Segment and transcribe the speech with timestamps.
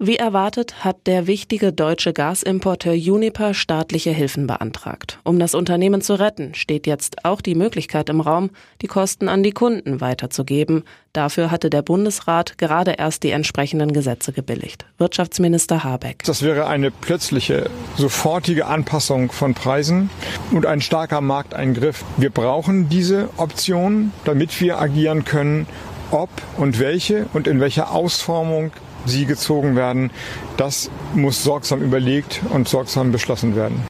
[0.00, 5.20] Wie erwartet hat der wichtige deutsche Gasimporteur Uniper staatliche Hilfen beantragt.
[5.22, 8.50] Um das Unternehmen zu retten, steht jetzt auch die Möglichkeit im Raum,
[8.82, 10.82] die Kosten an die Kunden weiterzugeben.
[11.12, 14.84] Dafür hatte der Bundesrat gerade erst die entsprechenden Gesetze gebilligt.
[14.98, 16.24] Wirtschaftsminister Habeck.
[16.24, 20.10] Das wäre eine plötzliche, sofortige Anpassung von Preisen
[20.50, 22.04] und ein starker Markteingriff.
[22.16, 25.68] Wir brauchen diese Option, damit wir agieren können,
[26.14, 28.72] ob und welche und in welcher Ausformung
[29.04, 30.10] sie gezogen werden,
[30.56, 33.84] das muss sorgsam überlegt und sorgsam beschlossen werden.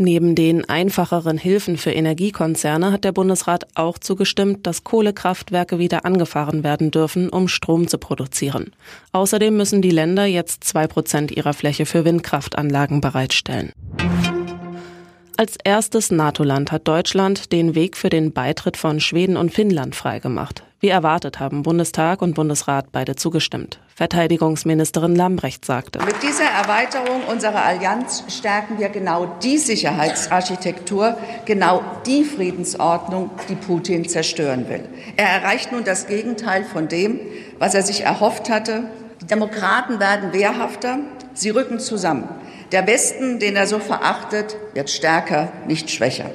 [0.00, 6.62] Neben den einfacheren Hilfen für Energiekonzerne hat der Bundesrat auch zugestimmt, dass Kohlekraftwerke wieder angefahren
[6.62, 8.72] werden dürfen, um Strom zu produzieren.
[9.10, 13.72] Außerdem müssen die Länder jetzt zwei Prozent ihrer Fläche für Windkraftanlagen bereitstellen.
[15.40, 20.64] Als erstes NATO-Land hat Deutschland den Weg für den Beitritt von Schweden und Finnland freigemacht.
[20.80, 23.78] Wie erwartet haben Bundestag und Bundesrat beide zugestimmt.
[23.94, 26.00] Verteidigungsministerin Lambrecht sagte.
[26.04, 34.08] Mit dieser Erweiterung unserer Allianz stärken wir genau die Sicherheitsarchitektur, genau die Friedensordnung, die Putin
[34.08, 34.88] zerstören will.
[35.16, 37.20] Er erreicht nun das Gegenteil von dem,
[37.60, 38.90] was er sich erhofft hatte.
[39.20, 40.98] Die Demokraten werden wehrhafter,
[41.32, 42.28] sie rücken zusammen.
[42.72, 46.30] Der Westen, den er so verachtet, wird stärker, nicht schwächer.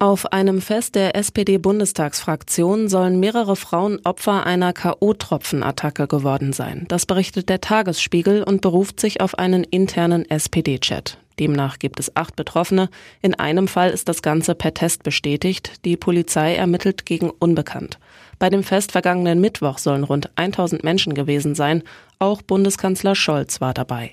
[0.00, 6.84] Auf einem Fest der SPD-Bundestagsfraktion sollen mehrere Frauen Opfer einer K.O.-Tropfenattacke geworden sein.
[6.88, 11.18] Das berichtet der Tagesspiegel und beruft sich auf einen internen SPD-Chat.
[11.40, 12.90] Demnach gibt es acht Betroffene.
[13.22, 15.84] In einem Fall ist das Ganze per Test bestätigt.
[15.84, 17.98] Die Polizei ermittelt gegen Unbekannt.
[18.38, 21.82] Bei dem Fest vergangenen Mittwoch sollen rund 1000 Menschen gewesen sein.
[22.18, 24.12] Auch Bundeskanzler Scholz war dabei.